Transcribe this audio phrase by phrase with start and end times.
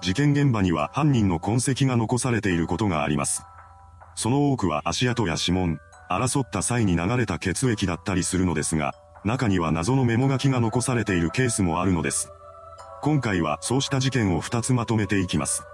[0.00, 3.44] 事件現場には犯人の痕跡が残されていることがあります。
[4.14, 5.78] その多くは足跡や指紋、
[6.10, 8.94] 争った際に流れた血液だったりするのですが、
[9.24, 12.30] 中には謎のメモ書きが残されているケースもあるのです。
[13.02, 15.64] 今回はそうした事件を2つまとめていきます。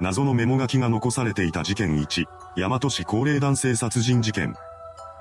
[0.00, 2.26] 謎のメモ書きが残されていた事件1、
[2.56, 4.54] 大和市高齢男性殺人事件。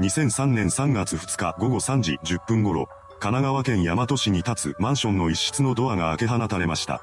[0.00, 2.88] 2003年3月2日午後3時10分頃、
[3.20, 7.02] 神奈川県大和市に立つマンションの一室のドアが開け放たれました。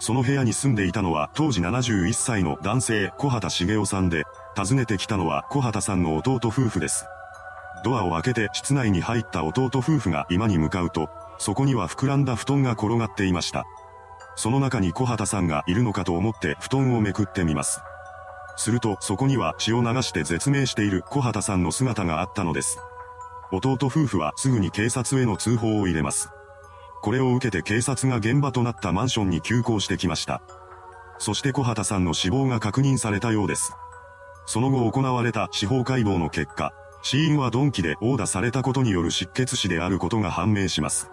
[0.00, 4.24] その部屋に住んでいたのは当時71歳の男性小畑茂雄さんで、
[4.56, 7.06] 訪ねてきたのは小畑さんの弟夫婦です。
[7.84, 13.66] ドアを開けて室内に入った弟夫婦が今に向かうと、そこには膨らんだ布団が転がっていました。
[14.36, 17.80] その中に小畑さんがいるのかと思って布団をめくってみます。
[18.56, 22.78] するとそこには血を流して絶命している小畑さんの姿があったのです。
[23.50, 26.30] 弟夫婦はすぐに警察への通報を入れます。
[27.02, 30.42] これを受けて警察が現場となったマンションに急行してきました。
[31.18, 33.72] そして小畑さんの死亡が確認されたようです。
[34.46, 36.72] その後行われた司法解剖の結果、
[37.02, 41.10] 死因は鈍器で殴打されたことによる失血死であることが判明します。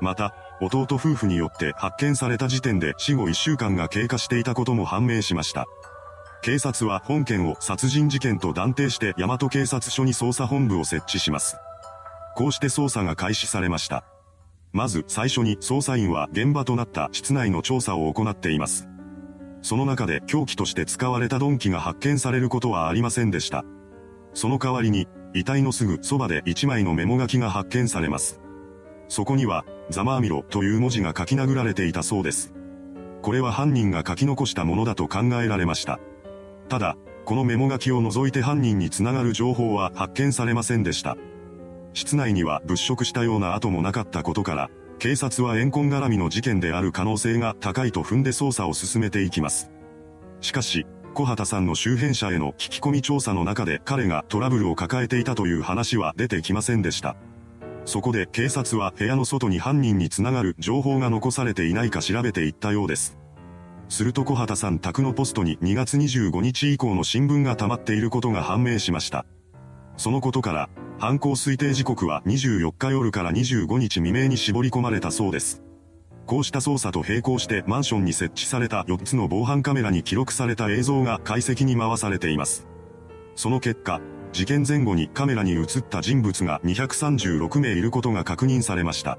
[0.00, 5.66] また、弟夫婦によって発見された時点で死後1週間が経過していたことも判明しました。
[6.42, 11.56] 警察は本件を殺人事件と断定して大和警察署に捜査本部を設置します。
[12.36, 14.04] こうして捜査が開始されました。
[14.72, 18.88] まず最初に捜査員は現場となった室内の調査を行っています。
[19.62, 23.64] その中で凶器として使われた鈍器が発見されることはありませんでした。
[24.34, 28.40] その代わりに、遺体のすぐそばで1枚のメモ書きが発見されます。
[29.08, 32.54] そこには、ざまあみろという文字が書き殴られていたそうです。
[33.22, 35.98] これは犯人が書き残したものだと考えられました。
[36.68, 41.16] ただ、このメモ書きを除いて犯人につながる情報は発見されませんでした。
[41.94, 49.70] 室内には物色したような跡もなかったことから、警察は怨恨絡みの事件である可能性が高いと踏んで捜査を進めていきます。
[50.40, 57.16] しかし、小畑さんの周辺者への聞き込み調査の中で彼がトラブルを抱えていたという話は出てきませんでした。
[57.84, 63.16] そこで警察は部屋の外に犯人につながる情報が残されていないか調べていったようです。
[63.88, 69.24] すると小畑さん宅のポストに2月25日以降の新聞が溜まっていることが判明しました。
[69.96, 70.68] そのことから、
[70.98, 75.62] 犯行推定時刻は24日夜から25日未明に絞り込まれたそうです。
[76.26, 82.66] こうした捜査と並行してマンションに設置された4つの防犯カメラに記録された映像が解析に回されています。
[83.36, 84.00] その結果、
[84.32, 89.18] 事件前後にカメラに映った人物が236名いることが確認されました。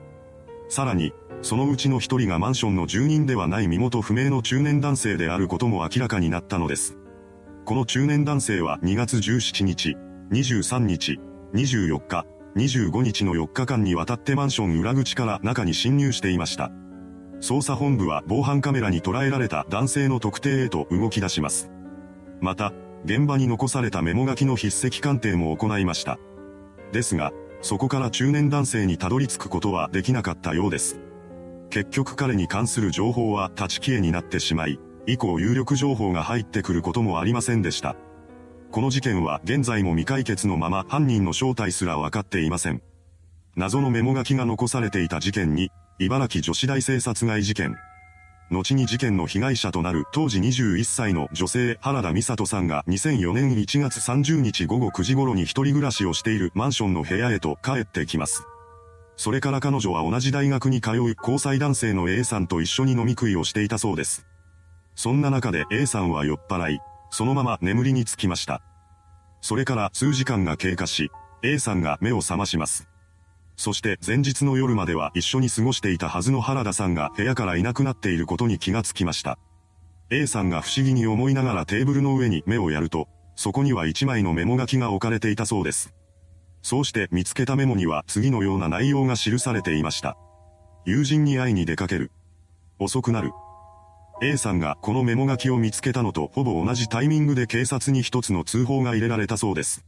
[0.67, 6.97] さらに、そのうちの1人がマンションの住人ではない身元不明の中年男性であることも明らかになったのです。
[7.63, 9.95] この中年男性は2月17日、
[10.31, 11.19] 23日、
[11.53, 16.71] 24日、25日の4日間にわたってマンション裏口から中に侵入していました。
[17.41, 21.71] 捜査本部は防犯カメラに捉えられた男性の特定へと動き出します。
[22.41, 22.73] また、
[23.05, 26.19] 現場に残されたメモ書きの筆跡鑑定も行いました。
[26.91, 30.99] ですが、そこから中年男性にたどり着くことはできなかったようです。
[31.69, 37.95] 結局彼に関する情報は立ち消えになってしまい、以降有力情報が入ってくることもありませんでした。
[38.71, 42.83] この事件は現在も未解決のまま犯人の正体すら分かっていません。
[43.55, 47.75] 謎のメモ書きが残されていた事件に、茨城女子大生殺害事件。
[48.51, 58.43] 後に事件の被害者となる当時21歳の女性原田美里さんが2004年1月30日午後9時頃に一人暮らしをしているマンションの部屋へと帰ってきます。
[59.17, 64.25] それから彼女は同じ大学に通う交際男性の A さんと一緒に飲み食いをしていたそうです。
[64.95, 68.61] そんな中で A さんは酔っ払い、そのまま眠りにつきました。
[69.41, 71.11] それから数時間が経過し、
[71.43, 72.89] A さんが目を覚まします。
[73.55, 79.37] そして前日の夜までは一緒に過ごしていたはずの原田さんが部屋からいなくなっていることに気がつきました。
[80.11, 85.93] A さんが不思議に思いながらテーブルの上に目をやると、そこには一枚のメモ書きが置かれていたそうです。
[86.61, 90.17] そうして見つけたメモには次のような内容が記されていました。
[90.85, 92.11] 友人に会いに出かける。
[92.79, 93.31] 遅くなる。
[94.21, 99.85] A さんがこのメモ書きを見つけたのとほぼ同じタイミングで警察に一つの通報が入れられたそうです。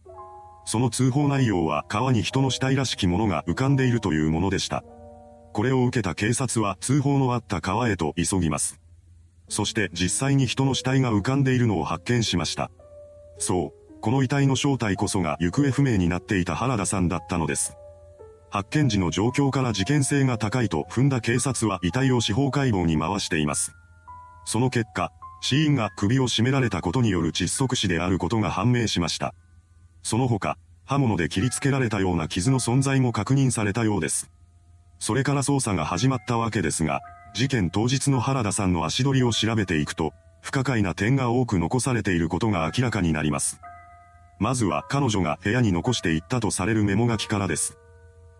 [0.65, 4.83] その通報内容は川に人の死体らしきものが浮かんでいるというものでした。
[5.53, 8.79] これを受けた警察は通報のあった川へと急ぎます。
[9.49, 12.71] そして実際に人の死体が浮かんでいるのを発見しました。
[13.37, 17.75] そう、この遺体の正体こそが行方不明になっていた原田さんだったのです。
[18.49, 23.73] 発見時の状況から事件性が高いと踏んだ警察は遺体を司法解剖に回しています。
[24.45, 25.11] その結果、
[25.41, 29.33] 死因が首を絞められたことによる窒息死であることが判明しました。
[30.03, 34.29] その他、刃物で切りつけられたような傷の存在も確認されたようです。
[34.99, 37.01] それから捜査が始まったわけですが、
[37.33, 43.61] 事件当日の原田さんの足取りを調べていくと、不可解な点が多く残されていることが明らかになります。
[44.39, 47.77] まずは彼女が部屋に残していったとされるメモ書きからです。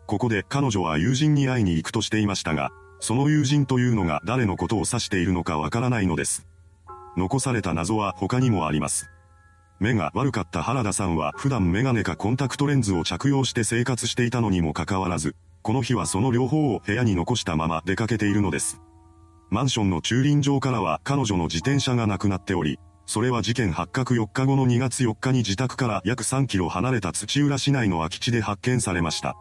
[0.08, 2.72] ここで彼女は友人に会いに行くとしていましたが、
[3.02, 6.48] その友人というのが誰のことを指しているのかわからないのです。
[7.18, 9.10] 残された謎は他にもあります。
[9.80, 18.80] 目が悪かった原田さんは普段メガネかコンタクトレンズを着用して生活していたのにもかかわらず、この日はその両方を部屋に残したまま出かけているのです。
[19.50, 29.36] マンションの駐輪場からは彼女の自転車がなくなっており、それは事件発覚4日後の2月4日に自宅から約3キロ離れた土浦市内の空き地で発見されました。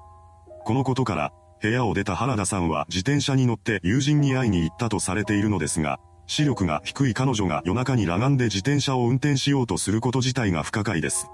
[0.64, 11.26] このことから、部屋を出た原田さんは自転車に乗って友人に会いに行ったとされているのですが、視力が低い彼女が夜中に裸眼で自転車を運転しようとすること自体が不可解です。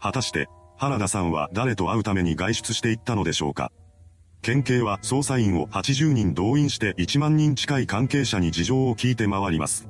[0.00, 3.70] 果たして、原田さんは誰と会うために外出していったのでしょうか
[4.42, 9.88] 県警は捜査員を80人動員して1万人近い関係者に事情を聞いて回ります。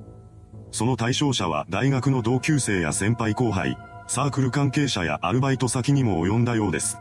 [0.71, 3.79] その対象者は大学の同級生や先輩後輩、
[4.09, 6.99] サークル関係者やアルバイト先にも及んだようです。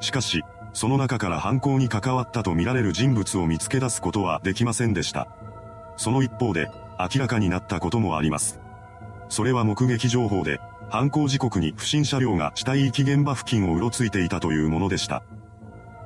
[0.00, 0.42] しかし、
[0.72, 5.28] その中から犯行に関わったとみられる人物を見つけ出すことはできませんでした。
[5.96, 8.60] その一方で、明らかになったこともあります。
[9.28, 15.22] それは目撃情報で、犯行時刻に不審車両が死体遺棄現場付近をうろついていたというものでした。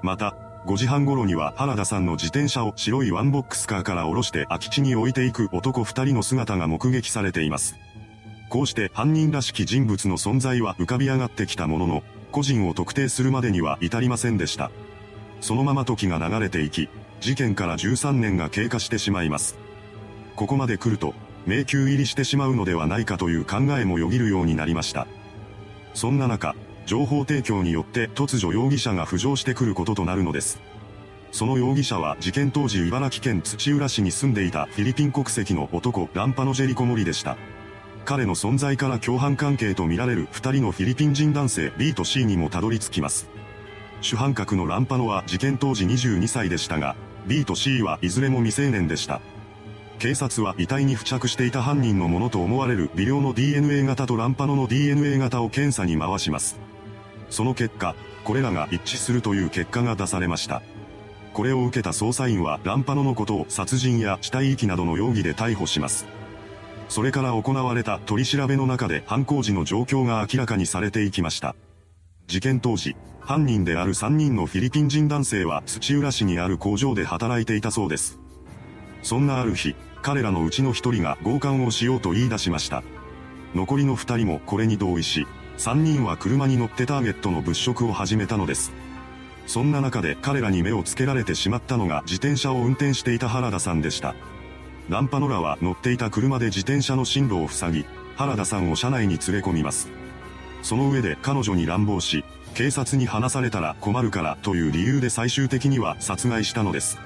[0.02, 0.34] また、
[0.67, 7.76] 5時半頃には原田さんの自転車を白いワンボックスカーから降ろして空き地に置いていく男2人の姿が目撃されています。
[8.49, 12.02] こうして犯人らしき人物の存在は浮かび上がってきたものの、
[12.34, 14.72] 個人を特定するまでには至りませんでした。
[15.40, 16.88] そのまま時が流れていき、
[17.20, 19.56] 事件から13年が経過してしまいます。
[20.34, 21.14] ここまで来ると、
[21.46, 25.06] 迷宮入りしてしまうのではないかという考えもよぎるようになりました。
[25.94, 30.58] そんな中、情報提供によって突如容疑者が浮上してくることとなるのです。
[31.31, 37.36] その容疑者は事件当時茨城県土浦市に住んでいたフィリピン国籍の男ランパノジェリコモリでした。
[38.05, 43.29] 彼の存在から共犯関係とみられる二人のフィリピン人男性 B と C にもたどり着きます。
[44.01, 46.97] 主犯格のランパノは事件当時22歳でしたが、
[47.27, 49.21] B と C はいずれも未成年でした。
[49.99, 56.59] 警察は遺体に付着していた犯人のものと思われる微量の DNA 型とランパノの DNA 型を検査に回します。
[57.31, 60.62] その結果、これらが一致するという結果が出されました。
[61.33, 66.06] これを受けた捜査員はランパノのことを殺人や死体遺棄などの容疑で逮捕します。
[66.88, 71.54] それから行われた取り調べの中で犯行時の状況が明らかにされていきました。
[72.26, 78.19] 事件当時、犯人である3人のフィリピン人男性は土浦市にある工場で働いていたそうです。
[79.02, 82.82] そんなある日、彼らのうちの1人が強姦をしようと言い出しました。
[83.54, 85.26] 残りの2人もこれに同意し、
[85.58, 88.72] 3人は車に乗ってターゲットの物色を始めたのです。
[89.46, 94.14] そんな中で彼らに目をつけられてしまったのが自転車を運転していた原田さんでした。
[94.88, 97.86] ランパノラは乗っていた車で自転車の進路を塞ぎ、
[98.16, 99.88] 原田さんを車内に連れ込みます。
[100.62, 106.98] その上で彼女に乱暴し、警察に話されたら困るからという理由で最終的には殺害したのです。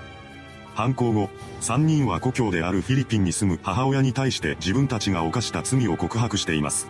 [0.75, 1.31] 犯行後、
[1.61, 6.89] 3人は故郷であるフィリピンに住む母親に対して自分たちが犯した罪を告白しています。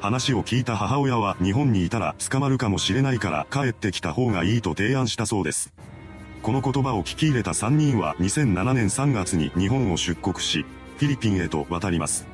[0.00, 5.72] 話を聞いた母親は日本にいたら捕まるかもしれないから帰ってきた方がいいと提案したそうです。
[6.46, 10.64] この言葉を聞き入れた3人は2007年3月に日本を出国し、
[10.96, 12.24] フィリピンへと渡ります。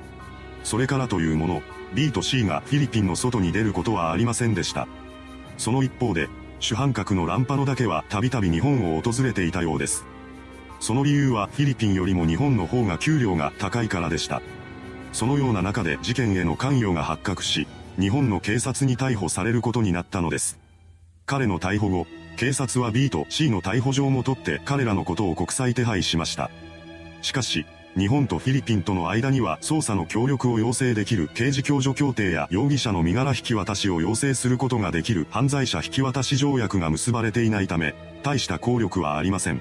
[0.64, 1.62] それからというもの、
[1.94, 4.86] B と C がフィリピンの外に出ることはありませんでした。
[5.56, 6.28] その一方で、
[6.60, 10.04] 主犯格のランパノだけはたびたび日本を訪れていたようです。
[10.78, 14.42] その理由はフィリピンよりも日本の方が給料が高いからでした。
[15.14, 17.66] そのような中で事件への関与が発覚し、
[17.98, 20.58] 日本の警察に逮捕されることになったのです。
[21.24, 26.50] 彼の逮捕後、警察は B と C の逮捕状も取って彼らのことを国際手配しました。
[27.20, 39.60] しかし、日本とフィリピンとの間には捜査の協力を要請できる刑事共助協定や容疑者の身柄引き渡しを要請することができる犯罪者引き渡し条約が結ばれていないため、大した効力はありません。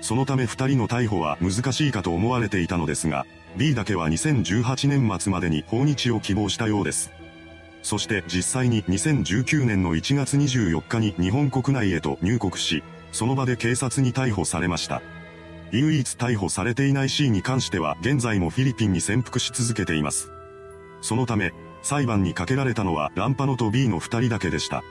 [0.00, 7.10] そのため二人の逮捕は難しいかと思われていたのですが、B だけは2018年末までに訪日を希望したようです。
[7.82, 12.82] そして実際に2019年の1月24日に日本国内へと入国し、
[13.12, 15.02] その場で警察に逮捕されました。
[15.72, 20.30] 唯一逮捕されていない C に関しては現在もフィリピンに潜伏し続けています。
[21.00, 24.82] そのため、裁判にかけられたのはランパノと B の二人だけでした。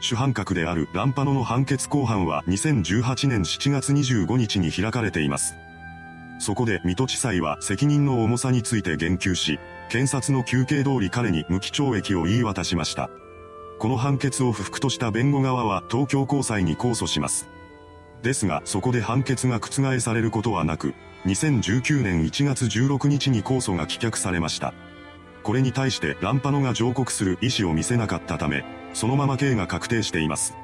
[0.00, 5.54] 主犯格であるランパノの判決公判は2018年7月25日に開かれています。
[6.38, 13.10] そこで水戸地裁は責任の重さについて言及し、検察の休憩通り彼に無期懲役を言い渡しました。
[13.78, 17.48] この判決を不服とした弁護側は東京高裁に控訴します。
[18.22, 20.94] ですがそこで判決が覆されることはなく、
[21.26, 24.74] 2019年1月16日に控訴が棄却されました。
[25.42, 28.64] これに対してランパノが上告する意思を見せなかったため、
[28.94, 30.54] そのまま刑が確定しています。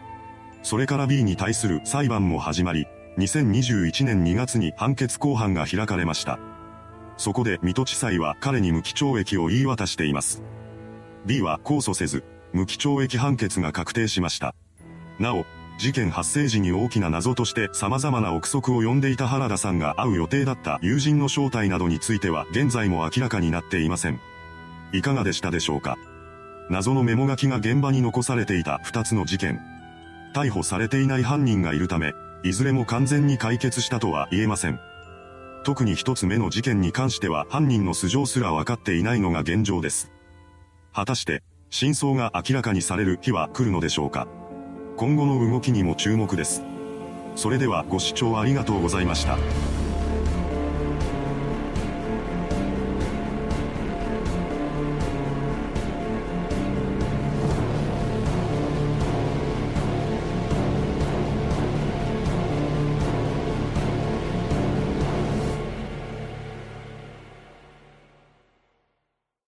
[0.62, 2.86] それから B に対する裁判も始まり、
[3.18, 6.38] 2021年2月に判決公判が開かれました。
[7.16, 10.42] そこで水戸地裁は彼に無期懲役を言い渡しています。
[11.26, 14.54] B は控訴せず、無期懲役判決が確定しました。
[15.18, 15.44] なお、
[15.78, 24.20] 事件発生時に大きな謎として様々な憶測を呼んでいた原田さんが会う予定だった友人の正体などについては現在も明らかになっていません。
[24.92, 25.96] いかがでしたでしょうか
[26.70, 29.60] 謎のメモ書きが現場に残されていた2つの事件。
[30.34, 32.14] 逮捕されていない犯人がいるため、
[32.44, 34.80] いずれも完全に解決したとは言えません。
[35.64, 40.10] 特に一つ目の事件に関しては犯人の素性すら分かっていないのが現状です。
[40.92, 44.26] 果たして、真相が明らかにされる日は来るのでしょうか
[44.96, 46.62] 今後の動きにも注目です。
[47.36, 49.38] それではご視聴ありがとうございました。